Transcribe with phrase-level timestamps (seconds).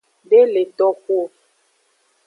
[0.31, 1.21] De le toxu o.